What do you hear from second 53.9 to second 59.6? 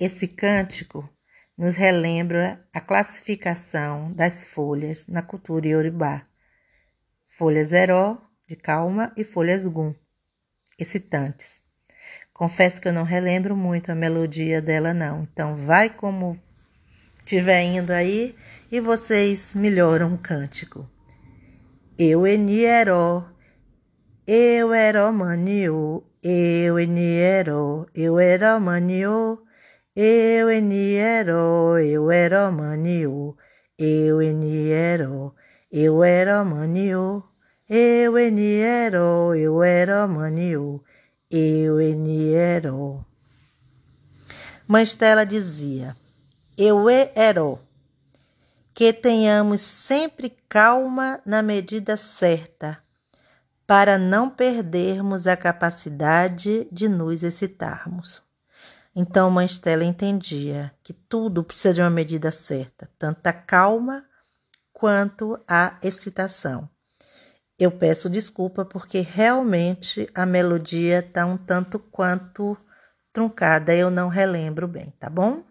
não perdermos a capacidade de nos excitarmos. Então, Mãe